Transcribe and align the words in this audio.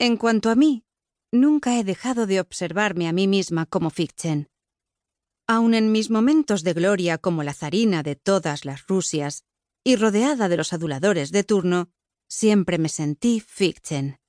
En 0.00 0.16
cuanto 0.16 0.50
a 0.50 0.54
mí, 0.54 0.84
nunca 1.32 1.76
he 1.76 1.82
dejado 1.82 2.26
de 2.26 2.38
observarme 2.38 3.08
a 3.08 3.12
mí 3.12 3.26
misma 3.26 3.66
como 3.66 3.90
Fichten. 3.90 4.48
Aun 5.48 5.74
en 5.74 5.90
mis 5.90 6.08
momentos 6.08 6.62
de 6.62 6.72
gloria 6.72 7.18
como 7.18 7.42
la 7.42 7.52
zarina 7.52 8.04
de 8.04 8.14
todas 8.14 8.64
las 8.64 8.86
Rusias 8.86 9.44
y 9.82 9.96
rodeada 9.96 10.48
de 10.48 10.56
los 10.56 10.72
aduladores 10.72 11.32
de 11.32 11.42
turno, 11.42 11.90
siempre 12.28 12.78
me 12.78 12.88
sentí 12.88 13.40
Fichten. 13.40 14.20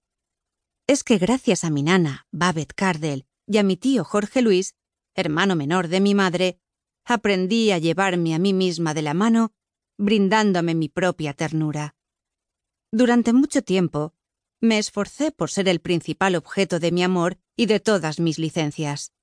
Es 0.87 1.03
que 1.03 1.19
gracias 1.19 1.63
a 1.63 1.69
mi 1.69 1.83
nana, 1.83 2.25
Babette 2.31 2.73
Cardell, 2.73 3.27
y 3.45 3.57
a 3.57 3.63
mi 3.63 3.77
tío 3.77 4.03
Jorge 4.03 4.41
Luis, 4.41 4.73
hermano 5.13 5.55
menor 5.55 5.87
de 5.87 5.99
mi 5.99 6.15
madre, 6.15 6.59
aprendí 7.05 7.71
a 7.71 7.77
llevarme 7.77 8.33
a 8.33 8.39
mí 8.39 8.53
misma 8.53 8.95
de 8.95 9.03
la 9.03 9.13
mano, 9.13 9.53
brindándome 9.99 10.73
mi 10.73 10.89
propia 10.89 11.33
ternura. 11.33 11.95
Durante 12.91 13.33
mucho 13.33 13.61
tiempo, 13.61 14.15
me 14.61 14.77
esforcé 14.77 15.31
por 15.31 15.49
ser 15.49 15.67
el 15.69 15.79
principal 15.79 16.35
objeto 16.35 16.79
de 16.79 16.91
mi 16.91 17.03
amor 17.03 17.37
y 17.55 17.65
de 17.65 17.79
todas 17.79 18.19
mis 18.19 18.39
licencias. 18.39 19.13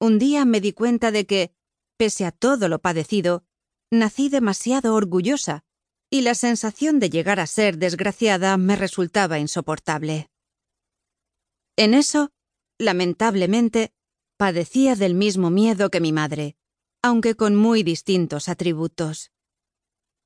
Un 0.00 0.18
día 0.18 0.44
me 0.44 0.60
di 0.60 0.72
cuenta 0.72 1.10
de 1.10 1.26
que, 1.26 1.54
pese 1.96 2.24
a 2.24 2.32
todo 2.32 2.68
lo 2.68 2.80
padecido, 2.80 3.44
nací 3.90 4.28
demasiado 4.28 4.94
orgullosa 4.94 5.64
y 6.10 6.22
la 6.22 6.34
sensación 6.34 6.98
de 6.98 7.10
llegar 7.10 7.38
a 7.38 7.46
ser 7.46 7.78
desgraciada 7.78 8.56
me 8.56 8.76
resultaba 8.76 9.38
insoportable. 9.38 10.28
En 11.76 11.94
eso, 11.94 12.32
lamentablemente, 12.78 13.92
padecía 14.36 14.96
del 14.96 15.14
mismo 15.14 15.50
miedo 15.50 15.90
que 15.90 16.00
mi 16.00 16.12
madre, 16.12 16.56
aunque 17.02 17.36
con 17.36 17.54
muy 17.54 17.82
distintos 17.82 18.48
atributos. 18.48 19.30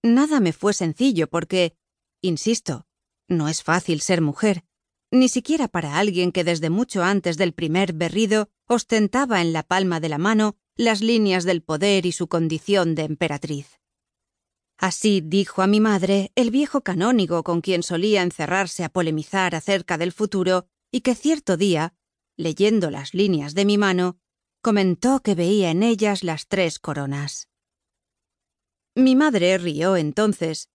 Nada 0.02 0.40
me 0.40 0.52
fue 0.52 0.72
sencillo 0.72 1.28
porque, 1.28 1.76
insisto, 2.22 2.86
no 3.28 3.48
es 3.48 3.62
fácil 3.62 4.00
ser 4.00 4.20
mujer, 4.20 4.64
ni 5.10 5.28
siquiera 5.28 5.68
para 5.68 5.98
alguien 5.98 6.32
que 6.32 6.44
desde 6.44 6.70
mucho 6.70 7.02
antes 7.02 7.36
del 7.36 7.52
primer 7.52 7.92
berrido 7.92 8.50
ostentaba 8.66 9.40
en 9.40 9.52
la 9.52 9.62
palma 9.62 10.00
de 10.00 10.08
la 10.08 10.18
mano 10.18 10.56
las 10.76 11.00
líneas 11.00 11.44
del 11.44 11.62
poder 11.62 12.04
y 12.06 12.12
su 12.12 12.28
condición 12.28 12.94
de 12.94 13.04
emperatriz. 13.04 13.78
Así 14.76 15.20
dijo 15.20 15.62
a 15.62 15.66
mi 15.66 15.80
madre 15.80 16.32
el 16.34 16.50
viejo 16.50 16.82
canónigo 16.82 17.44
con 17.44 17.60
quien 17.60 17.82
solía 17.82 18.22
encerrarse 18.22 18.82
a 18.82 18.88
polemizar 18.88 19.54
acerca 19.54 19.98
del 19.98 20.12
futuro 20.12 20.66
y 20.90 21.02
que 21.02 21.14
cierto 21.14 21.56
día, 21.56 21.94
leyendo 22.36 22.90
las 22.90 23.14
líneas 23.14 23.54
de 23.54 23.64
mi 23.64 23.78
mano, 23.78 24.18
comentó 24.60 25.20
que 25.20 25.34
veía 25.34 25.70
en 25.70 25.82
ellas 25.82 26.24
las 26.24 26.48
tres 26.48 26.78
coronas. 26.78 27.48
Mi 28.96 29.14
madre 29.14 29.58
rió 29.58 29.96
entonces 29.96 30.70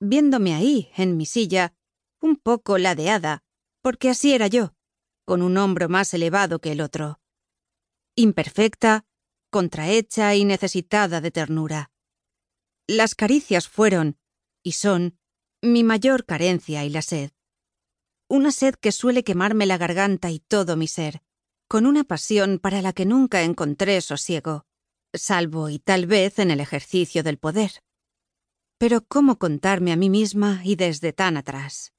viéndome 0.00 0.54
ahí, 0.54 0.90
en 0.96 1.16
mi 1.16 1.26
silla, 1.26 1.74
un 2.20 2.36
poco 2.36 2.78
ladeada, 2.78 3.42
porque 3.82 4.10
así 4.10 4.32
era 4.32 4.46
yo, 4.46 4.74
con 5.24 5.42
un 5.42 5.56
hombro 5.56 5.88
más 5.88 6.12
elevado 6.14 6.60
que 6.60 6.72
el 6.72 6.80
otro. 6.80 7.20
Imperfecta, 8.16 9.04
contrahecha 9.50 10.34
y 10.34 10.44
necesitada 10.44 11.20
de 11.20 11.30
ternura. 11.30 11.90
Las 12.86 13.14
caricias 13.14 13.68
fueron, 13.68 14.18
y 14.62 14.72
son, 14.72 15.18
mi 15.62 15.84
mayor 15.84 16.24
carencia 16.24 16.84
y 16.84 16.90
la 16.90 17.02
sed. 17.02 17.30
Una 18.28 18.52
sed 18.52 18.74
que 18.74 18.92
suele 18.92 19.24
quemarme 19.24 19.66
la 19.66 19.78
garganta 19.78 20.30
y 20.30 20.40
todo 20.40 20.76
mi 20.76 20.88
ser, 20.88 21.22
con 21.68 21.86
una 21.86 22.04
pasión 22.04 22.58
para 22.58 22.82
la 22.82 22.92
que 22.92 23.06
nunca 23.06 23.42
encontré 23.42 24.00
sosiego, 24.00 24.66
salvo 25.12 25.68
y 25.68 25.78
tal 25.78 26.06
vez 26.06 26.38
en 26.38 26.50
el 26.50 26.60
ejercicio 26.60 27.22
del 27.22 27.38
poder. 27.38 27.82
Pero 28.78 29.04
¿cómo 29.04 29.38
contarme 29.38 29.92
a 29.92 29.96
mí 29.96 30.08
misma 30.08 30.60
y 30.64 30.76
desde 30.76 31.12
tan 31.12 31.36
atrás? 31.36 31.92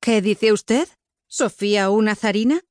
¿Qué 0.00 0.22
dice 0.22 0.52
usted? 0.52 0.88
¿Sofía 1.28 1.90
una 1.90 2.14
zarina? 2.14 2.62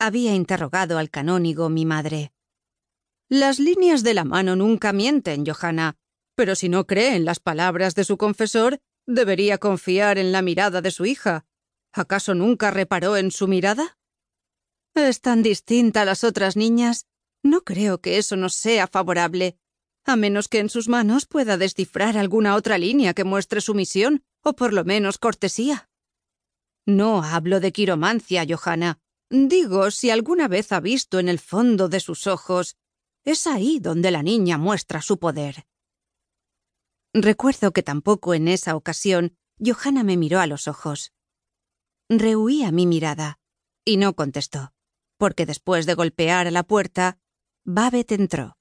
Había 0.00 0.34
interrogado 0.34 0.98
al 0.98 1.08
canónigo 1.08 1.68
mi 1.68 1.84
madre. 1.84 2.32
Las 3.28 3.60
líneas 3.60 4.02
de 4.02 4.14
la 4.14 4.24
mano 4.24 4.56
nunca 4.56 4.92
mienten, 4.92 5.44
Johanna, 5.46 5.96
pero 6.34 6.56
si 6.56 6.68
no 6.68 6.86
cree 6.86 7.14
en 7.14 7.24
las 7.24 7.38
palabras 7.38 7.94
de 7.94 8.04
su 8.04 8.16
confesor, 8.16 8.80
debería 9.06 9.58
confiar 9.58 10.18
en 10.18 10.32
la 10.32 10.42
mirada 10.42 10.80
de 10.82 10.90
su 10.90 11.06
hija. 11.06 11.46
¿Acaso 11.92 12.34
nunca 12.34 12.70
reparó 12.70 13.16
en 13.16 13.30
su 13.30 13.46
mirada? 13.46 13.98
Es 14.94 15.20
tan 15.20 15.42
distinta 15.42 16.02
a 16.02 16.04
las 16.04 16.24
otras 16.24 16.56
niñas. 16.56 17.06
No 17.42 17.62
creo 17.62 18.00
que 18.00 18.18
eso 18.18 18.36
nos 18.36 18.54
sea 18.54 18.88
favorable 18.88 19.58
a 20.08 20.16
menos 20.16 20.48
que 20.48 20.58
en 20.58 20.68
sus 20.68 20.88
manos 20.88 21.26
pueda 21.26 21.56
descifrar 21.56 22.16
alguna 22.16 22.54
otra 22.54 22.78
línea 22.78 23.14
que 23.14 23.24
muestre 23.24 23.60
sumisión, 23.60 24.22
o 24.42 24.54
por 24.54 24.72
lo 24.72 24.84
menos 24.84 25.18
cortesía. 25.18 25.88
No 26.86 27.22
hablo 27.22 27.60
de 27.60 27.72
quiromancia, 27.72 28.46
Johanna. 28.48 28.98
Digo, 29.30 29.90
si 29.90 30.10
alguna 30.10 30.48
vez 30.48 30.72
ha 30.72 30.80
visto 30.80 31.18
en 31.18 31.28
el 31.28 31.38
fondo 31.38 31.88
de 31.88 32.00
sus 32.00 32.26
ojos, 32.26 32.76
es 33.24 33.46
ahí 33.46 33.78
donde 33.78 34.10
la 34.10 34.22
niña 34.22 34.56
muestra 34.56 35.02
su 35.02 35.18
poder. 35.18 35.66
Recuerdo 37.12 37.72
que 37.72 37.82
tampoco 37.82 38.32
en 38.32 38.48
esa 38.48 38.74
ocasión 38.74 39.36
Johanna 39.58 40.02
me 40.02 40.16
miró 40.16 40.40
a 40.40 40.46
los 40.46 40.68
ojos. 40.68 41.12
Rehuía 42.08 42.72
mi 42.72 42.86
mirada, 42.86 43.38
y 43.84 43.98
no 43.98 44.14
contestó, 44.14 44.72
porque 45.18 45.44
después 45.44 45.84
de 45.84 45.94
golpear 45.94 46.46
a 46.46 46.50
la 46.50 46.62
puerta, 46.62 47.18
Babet 47.64 48.12
entró. 48.12 48.57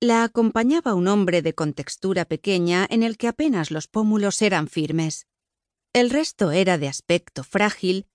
La 0.00 0.24
acompañaba 0.24 0.94
un 0.94 1.08
hombre 1.08 1.40
de 1.42 1.54
contextura 1.54 2.24
pequeña 2.24 2.86
en 2.90 3.02
el 3.02 3.16
que 3.16 3.28
apenas 3.28 3.70
los 3.70 3.88
pómulos 3.88 4.42
eran 4.42 4.68
firmes. 4.68 5.26
El 5.92 6.10
resto 6.10 6.50
era 6.50 6.76
de 6.76 6.88
aspecto 6.88 7.44
frágil, 7.44 8.06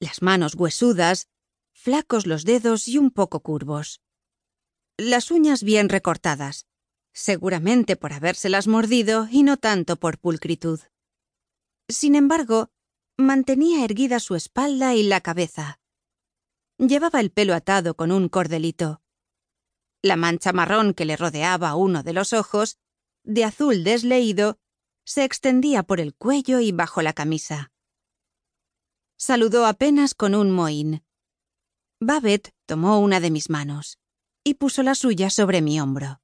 las 0.00 0.22
manos 0.22 0.54
huesudas, 0.54 1.28
flacos 1.72 2.26
los 2.26 2.44
dedos 2.44 2.88
y 2.88 2.98
un 2.98 3.10
poco 3.10 3.40
curvos. 3.40 4.02
Las 4.96 5.30
uñas 5.30 5.62
bien 5.62 5.88
recortadas, 5.88 6.66
seguramente 7.12 7.96
por 7.96 8.12
habérselas 8.12 8.66
mordido 8.66 9.28
y 9.30 9.42
no 9.42 9.56
tanto 9.56 9.96
por 9.96 10.18
pulcritud. 10.18 10.80
Sin 11.88 12.14
embargo, 12.14 12.70
mantenía 13.16 13.84
erguida 13.84 14.20
su 14.20 14.34
espalda 14.34 14.94
y 14.94 15.02
la 15.02 15.20
cabeza. 15.20 15.80
Llevaba 16.78 17.20
el 17.20 17.30
pelo 17.30 17.54
atado 17.54 17.94
con 17.96 18.12
un 18.12 18.28
cordelito. 18.28 19.00
La 20.02 20.16
mancha 20.16 20.52
marrón 20.52 20.94
que 20.94 21.04
le 21.04 21.16
rodeaba 21.16 21.74
uno 21.74 22.02
de 22.02 22.12
los 22.12 22.32
ojos, 22.32 22.78
de 23.24 23.44
azul 23.44 23.82
desleído, 23.82 24.58
se 25.04 25.24
extendía 25.24 25.82
por 25.82 26.00
el 26.00 26.14
cuello 26.14 26.60
y 26.60 26.70
bajo 26.70 27.02
la 27.02 27.12
camisa. 27.12 27.72
Saludó 29.16 29.66
apenas 29.66 30.14
con 30.14 30.34
un 30.34 30.50
mohín. 30.50 31.02
Babet 32.00 32.54
tomó 32.66 33.00
una 33.00 33.18
de 33.18 33.30
mis 33.30 33.50
manos 33.50 33.98
y 34.44 34.54
puso 34.54 34.82
la 34.82 34.94
suya 34.94 35.30
sobre 35.30 35.62
mi 35.62 35.80
hombro. 35.80 36.20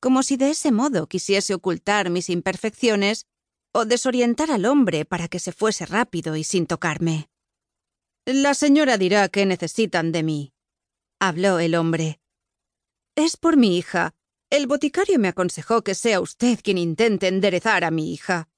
Como 0.00 0.24
si 0.24 0.36
de 0.36 0.50
ese 0.50 0.72
modo 0.72 1.06
quisiese 1.06 1.54
ocultar 1.54 2.10
mis 2.10 2.28
imperfecciones 2.28 3.26
o 3.72 3.84
desorientar 3.84 4.50
al 4.50 4.64
hombre 4.64 5.04
para 5.04 5.28
que 5.28 5.38
se 5.38 5.52
fuese 5.52 5.86
rápido 5.86 6.34
y 6.34 6.42
sin 6.42 6.66
tocarme. 6.66 7.30
La 8.26 8.54
señora 8.54 8.98
dirá 8.98 9.28
que 9.28 9.46
necesitan 9.46 10.10
de 10.10 10.22
mí, 10.22 10.52
habló 11.20 11.60
el 11.60 11.74
hombre. 11.74 12.21
Es 13.14 13.36
por 13.36 13.56
mi 13.56 13.76
hija. 13.76 14.14
El 14.50 14.66
boticario 14.66 15.18
me 15.18 15.28
aconsejó 15.28 15.82
que 15.82 15.94
sea 15.94 16.20
usted 16.20 16.60
quien 16.62 16.78
intente 16.78 17.28
enderezar 17.28 17.84
a 17.84 17.90
mi 17.90 18.12
hija. 18.12 18.48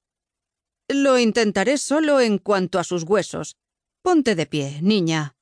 Lo 0.87 1.17
intentaré 1.19 1.77
solo 1.77 2.19
en 2.19 2.37
cuanto 2.37 2.79
a 2.79 2.83
sus 2.83 3.03
huesos. 3.03 3.57
Ponte 4.01 4.35
de 4.35 4.45
pie, 4.45 4.81
niña. 4.81 5.35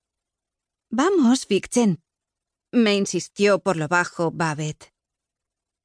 Vamos, 0.89 1.45
Fichten. 1.45 2.01
Me 2.71 2.95
insistió 2.95 3.59
por 3.59 3.77
lo 3.77 3.87
bajo 3.87 4.31
Babet. 4.31 4.93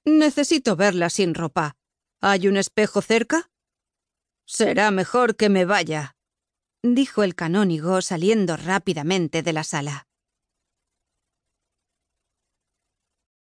Necesito 0.05 0.77
verla 0.77 1.11
sin 1.11 1.35
ropa. 1.35 1.77
¿Hay 2.21 2.49
un 2.49 2.57
espejo 2.57 3.03
cerca? 3.03 3.51
Será 4.47 4.91
mejor 4.91 5.37
que 5.37 5.51
me 5.51 5.67
vaya, 5.67 6.17
dijo 6.83 7.23
el 7.23 7.35
canónigo 7.35 8.01
saliendo 8.01 8.57
rápidamente 8.57 9.43
de 9.43 9.53
la 9.53 9.65
sala. 9.65 10.08